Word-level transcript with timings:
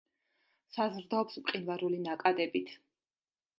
საზრდოობს 0.77 1.37
მყინვარული 1.43 2.01
ნაკადებით. 2.09 2.75